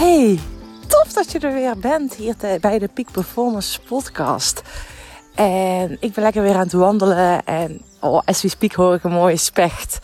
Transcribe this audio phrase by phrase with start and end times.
[0.00, 0.38] Hey,
[0.86, 4.62] tof dat je er weer bent hier bij de Peak Performance podcast.
[5.34, 9.04] En ik ben lekker weer aan het wandelen en oh, as we speak hoor ik
[9.04, 9.98] een mooie specht.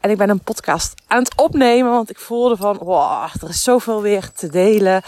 [0.00, 3.62] En ik ben een podcast aan het opnemen, want ik voelde van, wow, er is
[3.62, 5.02] zoveel weer te delen.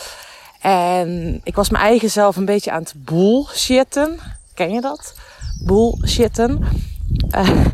[0.61, 4.19] En ik was mijn eigen zelf een beetje aan het bullshitten.
[4.55, 5.15] Ken je dat?
[5.65, 6.65] Bullshitten.
[7.37, 7.67] Uh,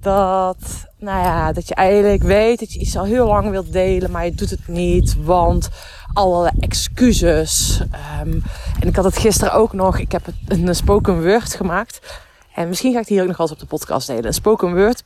[0.00, 4.10] dat, nou ja, dat je eigenlijk weet dat je iets al heel lang wilt delen,
[4.10, 5.68] maar je doet het niet, want
[6.12, 7.80] allerlei excuses.
[8.22, 8.42] Um,
[8.80, 12.20] en ik had het gisteren ook nog, ik heb een spoken word gemaakt.
[12.54, 14.26] En misschien ga ik die hier ook nog eens op de podcast delen.
[14.26, 15.02] Een spoken word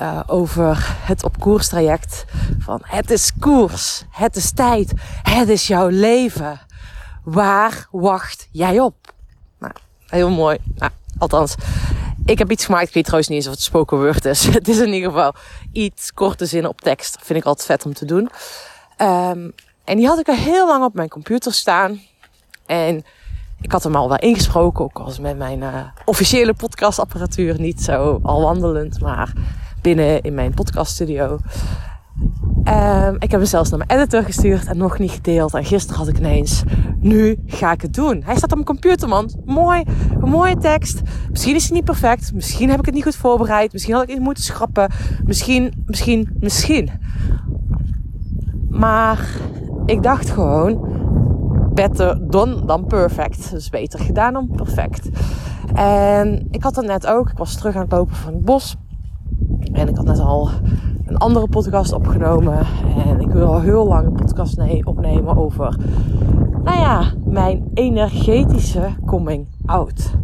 [0.00, 2.24] uh, over het op koers traject.
[2.58, 6.60] Van het is koers, het is tijd, het is jouw leven.
[7.24, 8.94] Waar wacht jij op?
[9.58, 9.72] Nou,
[10.06, 10.58] heel mooi.
[10.74, 11.54] Nou, althans,
[12.24, 12.88] ik heb iets gemaakt.
[12.88, 14.44] Ik weet trouwens niet eens of het spoken word is.
[14.54, 15.34] Het is in ieder geval
[15.72, 17.16] iets korte zinnen op tekst.
[17.22, 18.30] Vind ik altijd vet om te doen.
[18.98, 19.52] Um,
[19.84, 22.00] en die had ik al heel lang op mijn computer staan.
[22.66, 23.04] En
[23.60, 24.84] ik had hem al wel ingesproken.
[24.84, 27.60] Ook als met mijn uh, officiële podcastapparatuur.
[27.60, 29.32] Niet zo al wandelend, maar
[29.82, 31.38] binnen in mijn podcaststudio.
[32.68, 35.54] Um, ik heb hem zelfs naar mijn editor gestuurd en nog niet gedeeld.
[35.54, 36.62] En gisteren had ik ineens,
[37.00, 38.22] nu ga ik het doen.
[38.24, 39.30] Hij staat op mijn computer, man.
[39.44, 39.82] Mooi,
[40.20, 41.02] een mooie tekst.
[41.30, 42.34] Misschien is hij niet perfect.
[42.34, 43.72] Misschien heb ik het niet goed voorbereid.
[43.72, 44.90] Misschien had ik het moeten schrappen.
[45.24, 46.90] Misschien, misschien, misschien.
[48.68, 49.28] Maar
[49.86, 50.88] ik dacht gewoon,
[51.74, 53.50] better done dan perfect.
[53.50, 55.08] Dus beter gedaan dan perfect.
[55.74, 57.30] En ik had het net ook.
[57.30, 58.76] Ik was terug aan het lopen van het bos.
[59.72, 60.50] En ik had net al
[61.14, 62.58] een andere podcast opgenomen.
[63.06, 65.76] En ik wil al heel lang een podcast opnemen over,
[66.62, 70.14] nou ja, mijn energetische coming out.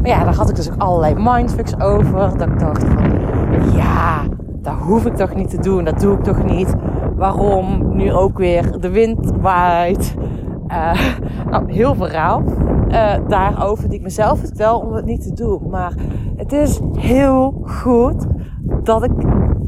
[0.00, 2.38] Maar ja, daar had ik dus ook allerlei mindfucks over.
[2.38, 3.12] Dat ik dacht van,
[3.74, 4.22] ja,
[4.62, 5.84] dat hoef ik toch niet te doen.
[5.84, 6.74] Dat doe ik toch niet.
[7.16, 10.14] Waarom nu ook weer de wind waait.
[10.68, 11.00] Uh,
[11.50, 12.42] nou, heel verhaal
[12.88, 15.68] uh, daarover die ik mezelf vertel om het niet te doen.
[15.70, 15.92] Maar
[16.36, 18.26] het is heel goed
[18.82, 19.12] dat ik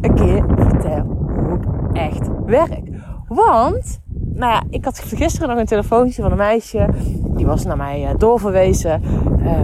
[0.01, 1.05] een keer vertel
[1.49, 1.59] hoe
[1.93, 2.83] echt werk.
[3.29, 4.01] Want,
[4.35, 6.89] nou ja, ik had gisteren nog een telefoontje van een meisje.
[7.37, 9.03] Die was naar mij uh, doorverwezen.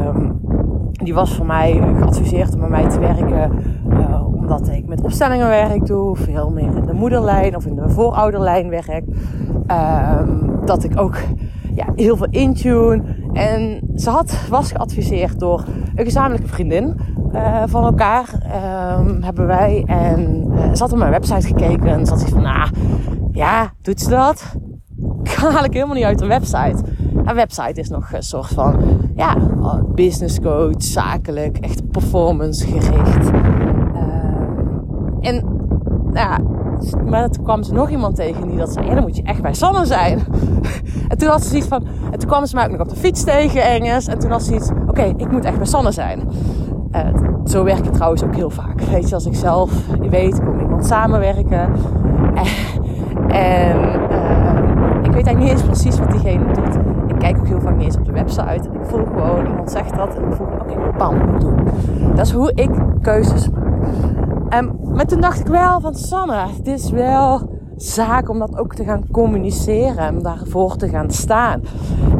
[0.06, 0.40] Um,
[0.92, 3.50] die was voor mij geadviseerd om bij mij te werken.
[3.88, 6.16] Uh, omdat ik met opstellingen werk doe.
[6.16, 9.04] Veel meer in de moederlijn of in de voorouderlijn werk.
[10.20, 11.16] Um, dat ik ook
[11.74, 13.02] ja, heel veel intune.
[13.32, 15.64] En ze had, was geadviseerd door
[15.94, 16.96] een gezamenlijke vriendin
[17.36, 18.28] uh, van elkaar.
[18.98, 19.84] Um, hebben wij.
[19.86, 21.86] En uh, ze had op mijn website gekeken.
[21.86, 22.70] En zat ze van, nou,
[23.32, 24.56] ja, doet ze dat?
[25.52, 26.76] Haal ik helemaal niet uit de website.
[27.24, 28.80] Een website is nog een soort van,
[29.14, 29.36] ja,
[29.94, 33.28] business coach, zakelijk, echt performance gericht.
[33.28, 35.44] Um, en,
[36.04, 36.38] nou ja,
[37.04, 39.42] maar toen kwam ze nog iemand tegen die dat zei, ja, dan moet je echt
[39.42, 40.18] bij Sanne zijn.
[41.08, 42.96] en toen had ze iets van, en toen kwam ze mij ook nog op de
[42.96, 44.06] fiets tegen ergens.
[44.06, 46.28] En toen had ze iets, oké, ik moet echt bij Sanne zijn.
[46.96, 47.02] Uh,
[47.44, 48.80] zo werk ik trouwens ook heel vaak.
[48.80, 49.70] Weet je, als ik zelf,
[50.10, 51.70] weet, met iemand samenwerken.
[53.28, 53.76] en
[54.10, 54.56] uh,
[55.02, 56.74] ik weet eigenlijk niet eens precies wat diegene doet.
[57.06, 58.68] Ik kijk ook heel vaak niet eens op de website.
[58.72, 61.56] Ik voel gewoon, iemand zegt dat en ik voel, oké, okay, bam, doen.
[62.14, 62.70] Dat is hoe ik
[63.02, 63.64] keuzes maak.
[64.54, 67.40] Um, maar toen dacht ik wel van Sanne, het is wel
[67.76, 71.60] zaak om dat ook te gaan communiceren en daarvoor te gaan staan.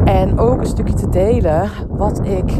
[0.05, 2.59] En ook een stukje te delen wat ik,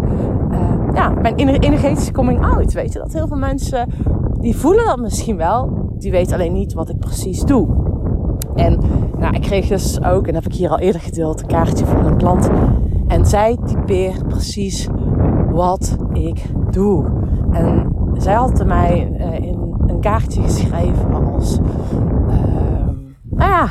[0.97, 2.99] ja, mijn energetische coming out, weet je.
[2.99, 3.89] Dat heel veel mensen,
[4.39, 7.67] die voelen dat misschien wel, die weten alleen niet wat ik precies doe.
[8.55, 8.79] En
[9.17, 12.05] nou, ik kreeg dus ook, en heb ik hier al eerder gedeeld, een kaartje van
[12.05, 12.49] een klant.
[13.07, 14.87] En zij typeert precies
[15.51, 17.05] wat ik doe.
[17.51, 21.59] En zij had mij uh, in een kaartje geschreven als,
[22.29, 22.87] uh,
[23.29, 23.67] nou ja,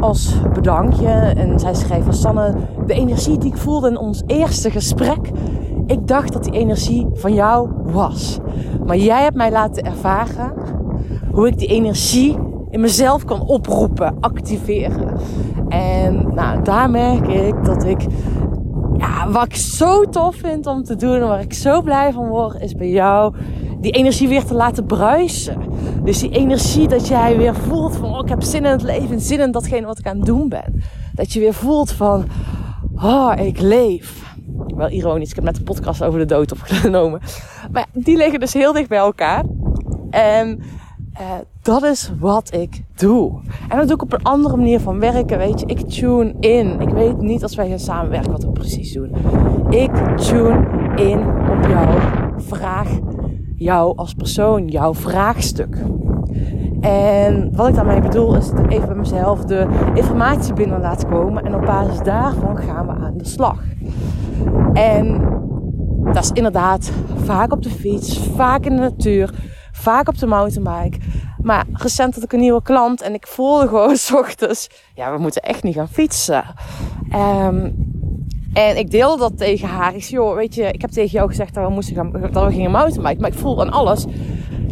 [0.00, 1.08] als bedankje.
[1.08, 2.54] En zij schreef van Sanne,
[2.86, 5.30] de energie die ik voelde in ons eerste gesprek.
[5.88, 8.38] Ik dacht dat die energie van jou was.
[8.86, 10.52] Maar jij hebt mij laten ervaren
[11.32, 12.36] hoe ik die energie
[12.70, 15.16] in mezelf kan oproepen, activeren.
[15.68, 18.00] En nou, daar merk ik dat ik
[18.96, 22.28] ja, wat ik zo tof vind om te doen en waar ik zo blij van
[22.28, 23.34] word, is bij jou
[23.80, 25.56] die energie weer te laten bruisen.
[26.04, 29.20] Dus die energie dat jij weer voelt van, oh, ik heb zin in het leven,
[29.20, 30.82] zin in datgene wat ik aan het doen ben.
[31.14, 32.24] Dat je weer voelt van,
[33.02, 34.27] oh, ik leef.
[34.78, 37.20] Wel ironisch, ik heb net een podcast over de dood opgenomen.
[37.72, 39.44] Maar die liggen dus heel dicht bij elkaar.
[40.10, 40.60] En
[41.20, 41.26] uh,
[41.62, 43.40] dat is wat ik doe.
[43.68, 45.38] En dat doe ik op een andere manier van werken.
[45.38, 46.80] Weet je, ik tune in.
[46.80, 49.10] Ik weet niet als wij gaan samenwerken wat we precies doen.
[49.70, 50.66] Ik tune
[50.96, 51.18] in
[51.50, 51.98] op jouw
[52.36, 52.88] vraag,
[53.56, 55.76] jou als persoon, jouw vraagstuk.
[56.80, 61.44] En wat ik daarmee bedoel is dat even bij mezelf de informatie binnen laat komen.
[61.44, 63.62] En op basis daarvan gaan we aan de slag.
[64.72, 65.36] En
[66.12, 66.90] dat is inderdaad
[67.24, 69.34] vaak op de fiets, vaak in de natuur,
[69.72, 70.98] vaak op de mountainbike.
[71.42, 75.18] Maar recent had ik een nieuwe klant en ik voelde gewoon s ochtends, ja, we
[75.18, 76.44] moeten echt niet gaan fietsen.
[77.14, 77.86] Um,
[78.52, 79.94] en ik deelde dat tegen haar.
[79.94, 82.44] Ik zei, joh, weet je, ik heb tegen jou gezegd dat we, moesten gaan, dat
[82.44, 83.20] we gingen mountainbiken.
[83.20, 84.04] Maar ik voel aan alles,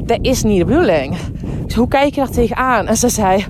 [0.03, 1.17] dat is niet de bedoeling.
[1.67, 2.87] Dus hoe kijk je daar tegenaan?
[2.87, 3.45] En ze zei,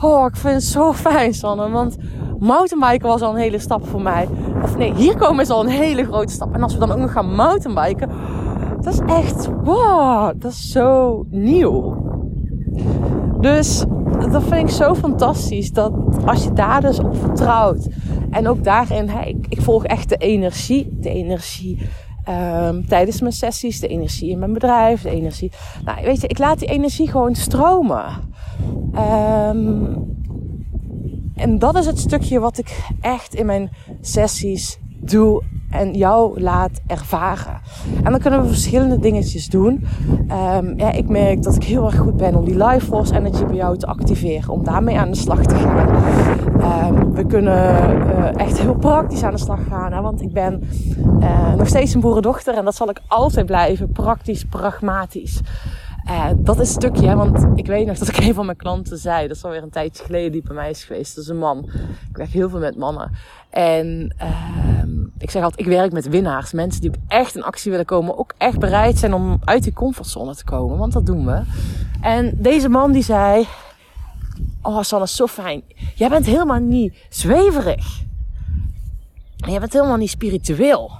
[0.00, 1.70] oh, ik vind het zo fijn, Sanne.
[1.70, 1.96] Want
[2.40, 4.28] mountainbiken was al een hele stap voor mij.
[4.62, 6.54] Of nee, hier komen is al een hele grote stap.
[6.54, 8.10] En als we dan ook nog gaan mountainbiken,
[8.80, 12.08] dat is echt, wow, dat is zo nieuw.
[13.40, 13.84] Dus
[14.30, 15.72] dat vind ik zo fantastisch.
[15.72, 15.92] Dat
[16.26, 17.88] als je daar dus op vertrouwt.
[18.30, 20.96] En ook daarin, hè, ik, volg echt de energie.
[21.00, 21.88] De energie
[22.28, 23.80] um, tijdens mijn sessies.
[23.80, 25.02] De energie in mijn bedrijf.
[25.02, 25.52] De energie.
[25.84, 28.04] Nou, weet je, ik laat die energie gewoon stromen.
[29.48, 30.09] Um,
[31.40, 33.70] en dat is het stukje wat ik echt in mijn
[34.00, 37.60] sessies doe en jou laat ervaren.
[38.02, 39.86] En dan kunnen we verschillende dingetjes doen.
[40.56, 43.44] Um, ja, ik merk dat ik heel erg goed ben om die life force energy
[43.44, 44.52] bij jou te activeren.
[44.52, 45.88] Om daarmee aan de slag te gaan.
[46.86, 47.54] Um, we kunnen
[48.18, 49.92] uh, echt heel praktisch aan de slag gaan.
[49.92, 50.62] Hè, want ik ben
[51.20, 52.54] uh, nog steeds een boerendochter.
[52.54, 53.92] En dat zal ik altijd blijven.
[53.92, 55.40] Praktisch, pragmatisch.
[56.06, 58.98] Uh, dat is een stukje, want ik weet nog dat ik een van mijn klanten
[58.98, 61.14] zei, dat is alweer een tijdje geleden, die bij mij is geweest.
[61.14, 61.70] Dat is een man.
[62.10, 63.10] Ik werk heel veel met mannen.
[63.50, 66.52] En uh, ik zeg altijd, ik werk met winnaars.
[66.52, 68.18] Mensen die echt in actie willen komen.
[68.18, 70.78] Ook echt bereid zijn om uit die comfortzone te komen.
[70.78, 71.42] Want dat doen we.
[72.00, 73.46] En deze man die zei,
[74.62, 75.62] oh Sanne, zo fijn.
[75.94, 78.02] Jij bent helemaal niet zweverig.
[79.36, 80.90] Jij bent helemaal niet spiritueel.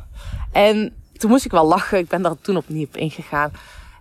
[0.53, 1.99] En toen moest ik wel lachen.
[1.99, 3.51] Ik ben daar toen opnieuw op ingegaan.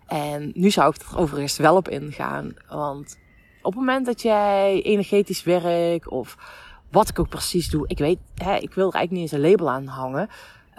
[0.09, 2.53] En nu zou ik er overigens wel op ingaan.
[2.69, 3.19] Want
[3.61, 6.37] op het moment dat jij energetisch werkt of
[6.91, 9.49] wat ik ook precies doe, ik weet, hè, ik wil er eigenlijk niet eens een
[9.49, 10.29] label aan hangen.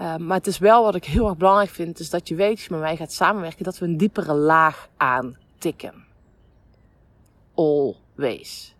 [0.00, 2.50] Uh, maar het is wel wat ik heel erg belangrijk vind, is dat je weet,
[2.50, 6.04] als je met mij gaat samenwerken, dat we een diepere laag aantikken.
[7.54, 8.74] Always.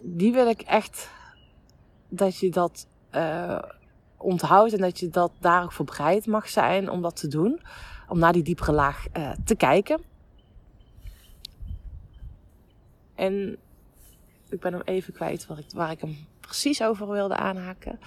[0.00, 1.10] Die wil ik echt
[2.08, 3.62] dat je dat uh,
[4.26, 7.60] onthoudt en dat je dat daar ook voor bereid mag zijn om dat te doen.
[8.08, 10.00] Om naar die diepere laag uh, te kijken.
[13.14, 13.56] En
[14.48, 18.00] ik ben hem even kwijt waar ik, waar ik hem precies over wilde aanhaken.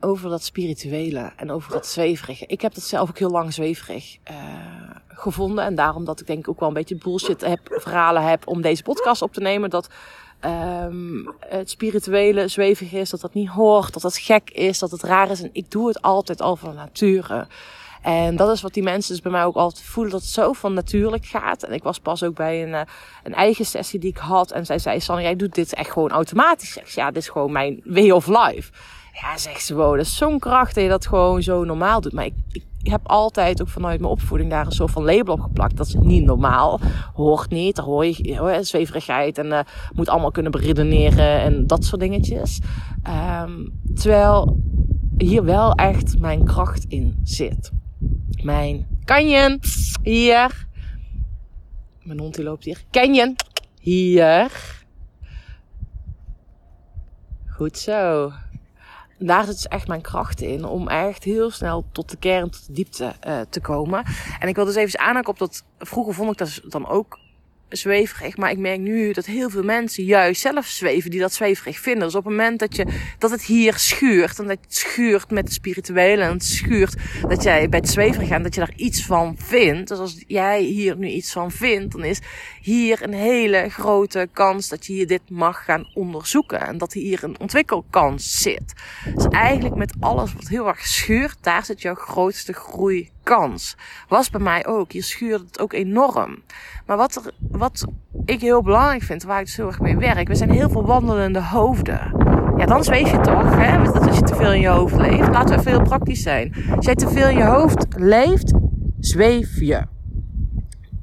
[0.00, 2.46] Over dat spirituele en over dat zweverige.
[2.46, 4.36] Ik heb dat zelf ook heel lang zweverig uh,
[5.08, 5.64] gevonden.
[5.64, 8.62] En daarom dat ik denk ik ook wel een beetje bullshit heb, verhalen heb om
[8.62, 9.70] deze podcast op te nemen.
[9.70, 9.88] Dat
[10.44, 15.02] um, het spirituele zwevig is, dat dat niet hoort, dat dat gek is, dat het
[15.02, 15.42] raar is.
[15.42, 17.46] En ik doe het altijd al van nature.
[18.02, 20.52] En dat is wat die mensen dus bij mij ook altijd voelen, dat het zo
[20.52, 21.62] van natuurlijk gaat.
[21.62, 22.80] En ik was pas ook bij een, uh,
[23.22, 24.50] een eigen sessie die ik had.
[24.50, 26.72] En zij zei, Sanne, jij doet dit echt gewoon automatisch.
[26.72, 28.72] Zeg, ja, dit is gewoon mijn way of life.
[29.12, 32.12] Ja, zegt ze, wow, dat is zo'n kracht dat je dat gewoon zo normaal doet.
[32.12, 35.40] Maar ik, ik heb altijd ook vanuit mijn opvoeding daar een soort van label op
[35.40, 35.76] geplakt.
[35.76, 36.80] Dat is niet normaal.
[37.14, 37.76] Hoort niet.
[37.76, 39.60] Daar hoor je zweverigheid en uh,
[39.94, 42.60] moet allemaal kunnen beredeneren en dat soort dingetjes.
[43.42, 44.56] Um, terwijl
[45.16, 47.70] hier wel echt mijn kracht in zit.
[48.42, 49.58] Mijn kanjen
[50.02, 50.66] hier.
[52.02, 52.82] Mijn hond die loopt hier.
[52.90, 53.36] Canyon
[53.80, 54.50] hier.
[57.46, 58.32] Goed zo
[59.18, 62.66] daar zit dus echt mijn kracht in om echt heel snel tot de kern, tot
[62.66, 64.04] de diepte uh, te komen.
[64.38, 67.18] En ik wil dus even aanhaken op dat, vroeger vond ik dat dan ook
[67.68, 68.36] zweverig.
[68.36, 72.04] Maar ik merk nu dat heel veel mensen juist zelf zweven die dat zweverig vinden.
[72.04, 72.86] Dus op het moment dat, je,
[73.18, 74.38] dat het hier schuurt.
[74.38, 76.22] En dat het schuurt met het spirituele.
[76.22, 76.94] En het schuurt
[77.28, 78.42] dat jij bij het zweverig gaat.
[78.42, 79.88] Dat je daar iets van vindt.
[79.88, 81.92] Dus als jij hier nu iets van vindt.
[81.92, 82.20] Dan is
[82.60, 86.60] hier een hele grote kans dat je hier dit mag gaan onderzoeken.
[86.60, 88.72] En dat hier een ontwikkelkans zit.
[89.14, 91.36] Dus eigenlijk met alles wat heel erg schuurt.
[91.40, 93.76] Daar zit jouw grootste groei kans.
[94.08, 94.92] Was bij mij ook.
[94.92, 96.42] Je schuurt het ook enorm.
[96.86, 97.84] Maar wat, wat
[98.24, 101.42] ik heel belangrijk vind, waar ik dus erg mee werk, we zijn heel veel wandelende
[101.42, 102.12] hoofden.
[102.56, 103.84] Ja, dan zweef je toch, hè?
[103.84, 105.28] Dat als je te veel in je hoofd leeft.
[105.28, 106.54] Laten we even heel praktisch zijn.
[106.76, 108.52] Als jij te veel in je hoofd leeft,
[109.00, 109.82] zweef je.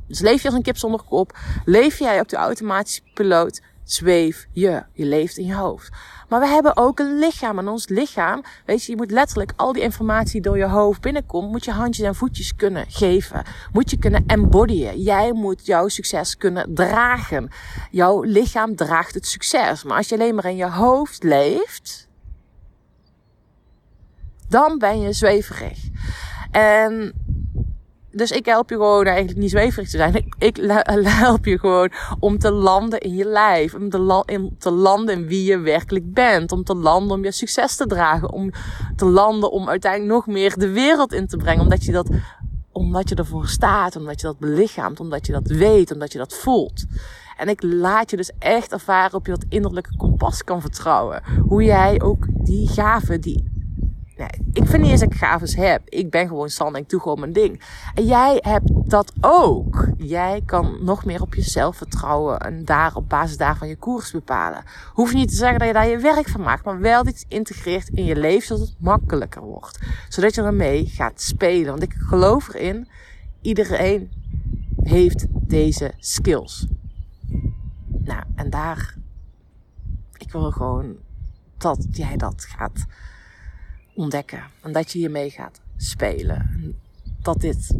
[0.07, 1.37] Dus leef je als een kip zonder kop.
[1.65, 4.83] Leef jij op de automatische piloot, zweef je.
[4.93, 5.91] Je leeft in je hoofd.
[6.27, 7.59] Maar we hebben ook een lichaam.
[7.59, 11.51] En ons lichaam, weet je, je moet letterlijk al die informatie door je hoofd binnenkomt,
[11.51, 13.43] moet je handjes en voetjes kunnen geven.
[13.71, 15.01] Moet je kunnen embodyen.
[15.01, 17.49] Jij moet jouw succes kunnen dragen.
[17.91, 19.83] Jouw lichaam draagt het succes.
[19.83, 22.07] Maar als je alleen maar in je hoofd leeft,
[24.49, 25.79] dan ben je zweverig.
[26.51, 27.13] En
[28.15, 30.15] dus ik help je gewoon eigenlijk niet zweverig te zijn.
[30.15, 30.57] Ik, ik
[31.25, 33.73] help je gewoon om te landen in je lijf.
[33.73, 36.51] Om te, te landen in wie je werkelijk bent.
[36.51, 38.31] Om te landen om je succes te dragen.
[38.31, 38.51] Om
[38.95, 41.61] te landen om uiteindelijk nog meer de wereld in te brengen.
[41.61, 42.09] Omdat je dat
[42.71, 46.33] omdat je ervoor staat, omdat je dat belichaamt, omdat je dat weet, omdat je dat
[46.33, 46.85] voelt.
[47.37, 51.23] En ik laat je dus echt ervaren op je dat innerlijke kompas kan vertrouwen.
[51.47, 53.54] Hoe jij ook die gaven, die
[54.17, 55.81] Nee, ik vind niet eens dat ik gaves heb.
[55.89, 57.61] Ik ben gewoon San ik doe gewoon mijn ding.
[57.93, 59.87] En jij hebt dat ook.
[59.97, 64.63] Jij kan nog meer op jezelf vertrouwen en daar op basis daarvan je koers bepalen.
[64.93, 67.89] Hoef niet te zeggen dat je daar je werk van maakt, maar wel iets integreert
[67.89, 69.79] in je leven zodat het makkelijker wordt.
[70.09, 71.69] Zodat je ermee gaat spelen.
[71.69, 72.87] Want ik geloof erin,
[73.41, 74.11] iedereen
[74.83, 76.67] heeft deze skills.
[77.87, 78.95] Nou, en daar,
[80.17, 80.95] ik wil gewoon
[81.57, 82.85] dat jij dat gaat
[83.95, 84.43] ontdekken.
[84.61, 86.73] En dat je hiermee gaat spelen.
[87.21, 87.75] Dat dit,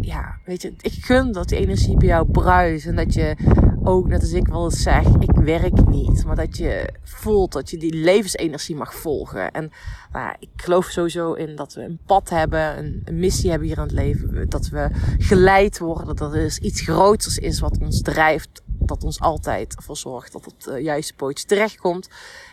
[0.00, 2.86] ja, weet je, ik gun dat die energie bij jou bruist.
[2.86, 3.36] En dat je
[3.82, 6.24] ook, net als ik wel eens zeg, ik werk niet.
[6.24, 9.50] Maar dat je voelt dat je die levensenergie mag volgen.
[9.50, 9.70] En
[10.12, 13.82] nou, ik geloof sowieso in dat we een pad hebben, een, missie hebben hier in
[13.82, 14.48] het leven.
[14.48, 18.62] Dat we geleid worden, dat er dus iets groters is wat ons drijft.
[18.88, 22.08] Dat ons altijd ervoor zorgt dat het uh, juiste pootje terechtkomt.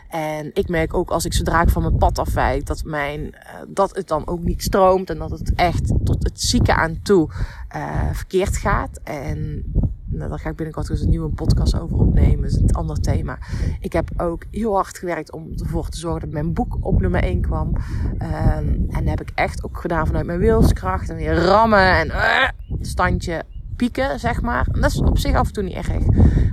[0.10, 3.34] En ik merk ook als ik zodra ik van mijn pad afwijk, dat, mijn, uh,
[3.68, 5.10] dat het dan ook niet stroomt.
[5.10, 7.30] En dat het echt tot het zieke aan toe
[7.76, 9.00] uh, verkeerd gaat.
[9.04, 9.64] En
[10.06, 12.42] nou, daar ga ik binnenkort dus een nieuwe podcast over opnemen.
[12.42, 13.38] Dat is een ander thema.
[13.80, 17.24] Ik heb ook heel hard gewerkt om ervoor te zorgen dat mijn boek op nummer
[17.24, 17.68] 1 kwam.
[17.68, 21.10] Um, en dat heb ik echt ook gedaan vanuit mijn wilskracht.
[21.10, 22.12] En weer rammen en
[22.82, 23.44] standje
[23.76, 24.68] pieken, zeg maar.
[24.72, 26.06] En dat is op zich af en toe niet erg.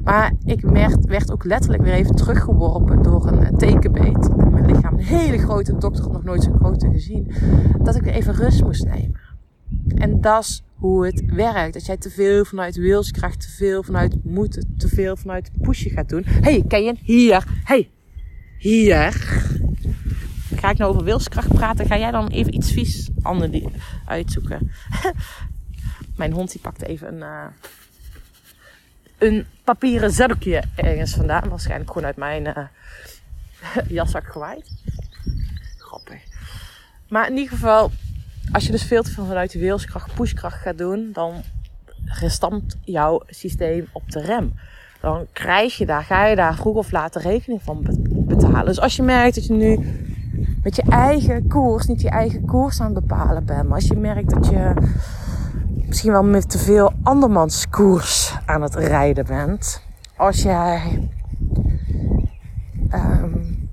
[0.05, 4.67] Maar ik werd, werd ook letterlijk weer even teruggeworpen door een eh, tekenbeet in mijn
[4.67, 4.99] lichaam.
[4.99, 7.33] Een hele grote, dokter had nog nooit zo'n grote gezien.
[7.79, 9.21] Dat ik weer even rust moest nemen.
[9.89, 11.73] En dat is hoe het werkt.
[11.73, 16.09] Dat jij te veel vanuit wilskracht, te veel vanuit moeten, te veel vanuit pushen gaat
[16.09, 16.23] doen.
[16.27, 16.95] hey, ken je?
[17.03, 17.45] Hier.
[17.65, 17.91] hey,
[18.59, 19.13] hier.
[20.55, 21.87] Ga ik nou over wilskracht praten?
[21.87, 23.63] Ga jij dan even iets vies ander
[24.07, 24.71] uitzoeken?
[26.21, 27.45] Mijn hond die pakt even een, uh,
[29.19, 31.49] een papieren zakje ergens vandaan.
[31.49, 32.67] Waarschijnlijk gewoon uit mijn uh,
[33.97, 34.71] jaszak gewaaid.
[35.79, 36.23] Grappig.
[37.09, 37.91] Maar in ieder geval,
[38.53, 41.43] als je dus veel te veel vanuit de wilskracht, pushkracht gaat doen, dan
[42.05, 44.55] restampt jouw systeem op de rem.
[45.01, 48.65] Dan krijg je daar, ga je daar vroeg of laat de rekening van betalen.
[48.65, 49.79] Dus als je merkt dat je nu
[50.63, 53.97] met je eigen koers, niet je eigen koers aan het bepalen bent, maar als je
[53.97, 54.75] merkt dat je
[55.91, 59.83] misschien wel met te veel andermans koers aan het rijden bent.
[60.17, 61.09] Als jij
[62.95, 63.69] um,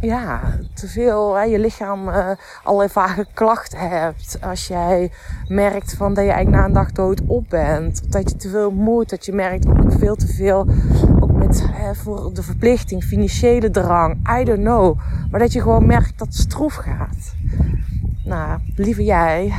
[0.00, 0.40] ja,
[0.74, 2.28] te veel hè, je lichaam uh,
[2.62, 4.38] allerlei vage klachten hebt.
[4.40, 5.10] Als jij
[5.48, 8.12] merkt van dat je eigenlijk na een dag dood op bent.
[8.12, 9.10] Dat je te veel moet.
[9.10, 10.66] Dat je merkt ook veel te veel.
[11.32, 14.38] Met voor de verplichting, financiële drang.
[14.40, 14.98] I don't know.
[15.30, 17.34] Maar dat je gewoon merkt dat het stroef gaat.
[18.24, 19.54] Nou, lieve jij,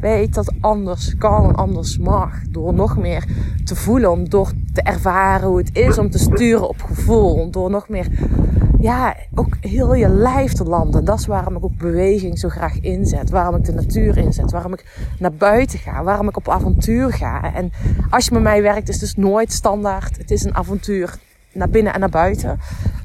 [0.00, 2.42] weet dat anders kan en anders mag.
[2.48, 3.24] Door nog meer
[3.64, 7.50] te voelen, om door te ervaren hoe het is om te sturen op gevoel.
[7.50, 8.06] Door nog meer,
[8.80, 11.04] ja, ook heel je lijf te landen.
[11.04, 13.30] Dat is waarom ik ook beweging zo graag inzet.
[13.30, 14.50] Waarom ik de natuur inzet.
[14.50, 16.02] Waarom ik naar buiten ga.
[16.02, 17.54] Waarom ik op avontuur ga.
[17.54, 17.72] En
[18.10, 20.16] als je met mij werkt, is het dus nooit standaard.
[20.16, 21.18] Het is een avontuur
[21.52, 22.58] naar binnen en naar buiten.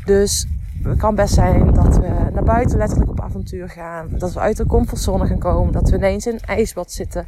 [0.06, 0.48] Dus
[0.84, 4.08] het kan best zijn dat we naar buiten letterlijk op avontuur gaan.
[4.12, 5.74] Dat we uit de comfortzone gaan komen.
[5.74, 7.26] Dat we ineens in een ijsbad zitten.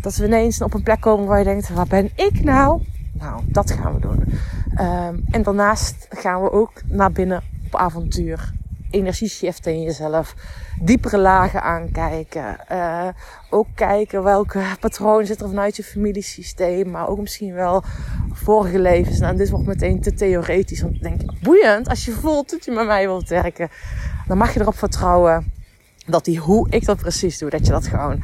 [0.00, 2.82] Dat we ineens op een plek komen waar je denkt, waar ben ik nou?
[3.12, 4.24] Nou, dat gaan we doen.
[4.86, 8.52] Um, en daarnaast gaan we ook naar binnen op avontuur
[8.90, 10.34] energie shiften in jezelf.
[10.80, 12.56] Diepere lagen aankijken.
[12.72, 13.08] Uh,
[13.50, 16.90] ook kijken welke patronen zitten er vanuit je familiesysteem.
[16.90, 17.82] Maar ook misschien wel
[18.32, 19.18] vorige levens.
[19.18, 20.80] Nou, dit wordt meteen te theoretisch.
[20.80, 21.88] Want ik denk, boeiend.
[21.88, 23.68] Als je voelt dat je met mij wilt werken.
[24.26, 25.52] Dan mag je erop vertrouwen
[26.06, 27.50] dat die hoe ik dat precies doe.
[27.50, 28.22] Dat je dat gewoon...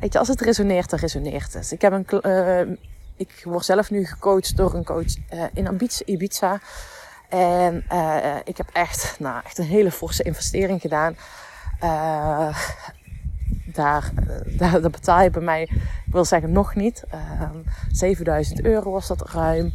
[0.00, 1.70] Weet je, als het resoneert, dan resoneert het.
[1.72, 2.06] Ik heb een...
[2.22, 2.76] Uh,
[3.16, 6.60] ik word zelf nu gecoacht door een coach uh, in Ibiza.
[7.28, 11.16] En uh, ik heb echt, nou, echt een hele forse investering gedaan.
[11.84, 12.58] Uh,
[13.78, 14.10] daar,
[14.46, 15.62] daar, betaal je bij mij,
[16.06, 17.04] ik wil zeggen nog niet.
[17.14, 17.42] Uh,
[17.90, 19.72] 7000 euro was dat ruim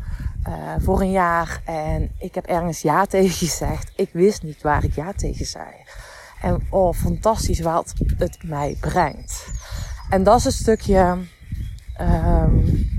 [0.77, 1.61] voor een jaar.
[1.65, 3.91] En ik heb ergens ja tegen gezegd.
[3.95, 5.69] Ik wist niet waar ik ja tegen zei.
[6.41, 9.45] En oh, fantastisch wat het mij brengt.
[10.09, 11.17] En dat is een stukje,
[12.01, 12.92] um,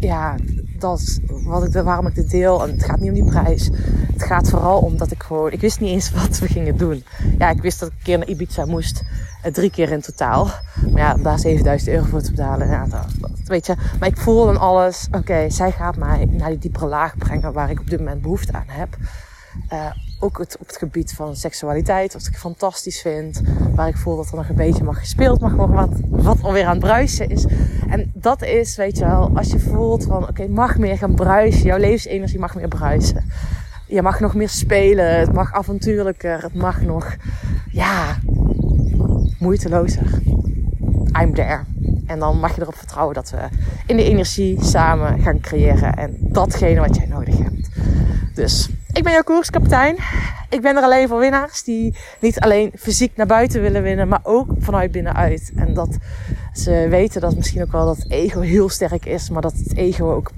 [0.00, 0.34] ja,
[0.78, 2.62] dat is wat ik, waarom ik dit deel.
[2.62, 3.70] En het gaat niet om die prijs.
[4.12, 5.52] Het gaat vooral om dat ik gewoon...
[5.52, 7.04] Ik wist niet eens wat we gingen doen.
[7.38, 9.02] Ja, ik wist dat ik een keer naar Ibiza moest.
[9.42, 10.50] Eh, drie keer in totaal.
[10.92, 12.68] Maar ja, daar 7000 euro voor te betalen.
[12.68, 13.06] Ja, dat,
[13.44, 13.74] weet je.
[13.98, 15.08] Maar ik voel dan alles.
[15.10, 18.52] Oké, zij gaat mij naar die diepere laag brengen waar ik op dit moment behoefte
[18.52, 18.96] aan heb.
[19.72, 23.40] Uh, ook het, op het gebied van seksualiteit, wat ik fantastisch vind.
[23.74, 26.64] Waar ik voel dat er nog een beetje mag gespeeld mag worden, wat, wat alweer
[26.64, 27.46] aan het bruisen is.
[27.88, 31.62] En dat is, weet je wel, als je voelt van, oké, mag meer gaan bruisen.
[31.62, 33.30] Jouw levensenergie mag meer bruisen.
[33.86, 37.16] Je mag nog meer spelen, het mag avontuurlijker, het mag nog,
[37.70, 38.18] ja,
[39.38, 40.20] moeitelozer.
[41.20, 41.60] I'm there.
[42.06, 43.38] En dan mag je erop vertrouwen dat we
[43.86, 45.94] in de energie samen gaan creëren.
[45.94, 47.68] En datgene wat jij nodig hebt.
[48.34, 49.96] Dus ik ben jouw koerskapitein.
[50.50, 54.20] Ik ben er alleen voor winnaars die niet alleen fysiek naar buiten willen winnen, maar
[54.22, 55.52] ook vanuit binnenuit.
[55.56, 55.96] En dat
[56.52, 60.14] ze weten dat misschien ook wel dat ego heel sterk is, maar dat het ego
[60.14, 60.30] ook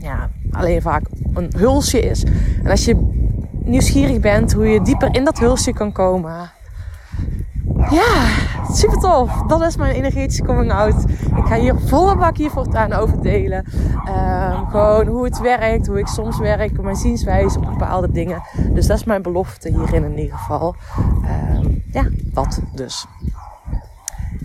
[0.00, 1.02] ja, alleen vaak
[1.34, 2.24] een hulsje is.
[2.62, 3.10] En als je
[3.50, 6.50] nieuwsgierig bent hoe je dieper in dat hulsje kan komen,
[7.90, 8.26] ja,
[8.72, 9.42] super tof.
[9.46, 11.04] Dat is mijn energetische coming out.
[11.36, 13.64] Ik ga hier volle bak hier voortaan over delen.
[14.08, 18.42] Um, gewoon hoe het werkt, hoe ik soms werk, mijn zienswijze op bepaalde dingen.
[18.70, 20.76] Dus dat is mijn belofte hierin in ieder geval.
[21.54, 23.06] Um, ja, dat dus.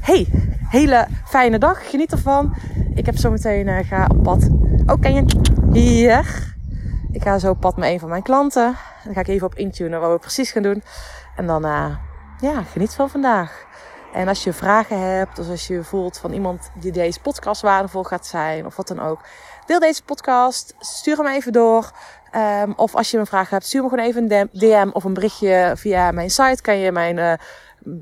[0.02, 0.28] Hey,
[0.70, 1.90] hele fijne dag.
[1.90, 2.56] Geniet ervan.
[2.94, 4.50] Ik heb zometeen uh, ga op pad.
[4.86, 5.26] Oh, ken je?
[5.72, 6.54] Hier.
[7.12, 8.76] Ik ga zo op pad met een van mijn klanten.
[9.04, 10.84] Dan ga ik even op intunen wat we precies gaan doen.
[11.36, 11.66] En dan...
[11.66, 11.86] Uh,
[12.42, 13.66] ja, geniet van vandaag.
[14.14, 18.04] En als je vragen hebt, of als je voelt van iemand die deze podcast waardevol
[18.04, 19.20] gaat zijn, of wat dan ook,
[19.66, 21.92] deel deze podcast, stuur hem even door.
[22.64, 25.14] Um, of als je een vraag hebt, stuur me gewoon even een DM of een
[25.14, 26.62] berichtje via mijn site.
[26.62, 27.34] Kan je mijn uh,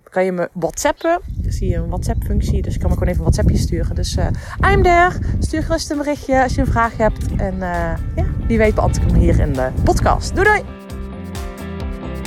[0.09, 1.21] kan je me whatsappen.
[1.25, 3.95] Dan zie een WhatsApp functie, dus ik kan me gewoon even een WhatsAppje sturen.
[3.95, 4.27] Dus uh,
[4.71, 5.11] I'm there.
[5.39, 7.35] Stuur gerust een berichtje als je een vraag hebt.
[7.37, 10.35] En uh, ja, wie weet beantwoord ik hem hier in de podcast.
[10.35, 10.78] Doei doei!